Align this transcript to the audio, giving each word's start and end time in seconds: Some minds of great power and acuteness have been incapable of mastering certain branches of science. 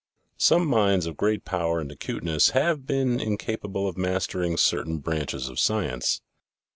Some 0.39 0.65
minds 0.65 1.05
of 1.05 1.15
great 1.15 1.45
power 1.45 1.79
and 1.79 1.91
acuteness 1.91 2.49
have 2.57 2.87
been 2.87 3.19
incapable 3.19 3.87
of 3.87 3.99
mastering 3.99 4.57
certain 4.57 4.97
branches 4.97 5.47
of 5.47 5.59
science. 5.59 6.21